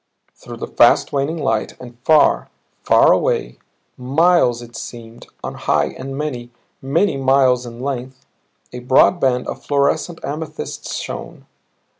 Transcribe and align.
Through 0.33 0.57
the 0.57 0.65
fast 0.67 1.13
waning 1.13 1.37
light 1.37 1.79
and 1.79 1.99
far, 2.03 2.49
far 2.81 3.11
away 3.13 3.59
miles 3.97 4.63
it 4.63 4.75
seemed 4.75 5.27
on 5.43 5.53
high 5.53 5.89
and 5.89 6.17
many, 6.17 6.49
many 6.81 7.17
miles 7.17 7.67
in 7.67 7.79
length 7.79 8.25
a 8.73 8.79
broad 8.79 9.19
band 9.19 9.45
of 9.47 9.63
fluorescent 9.63 10.17
amethyst 10.25 10.91
shone. 10.91 11.45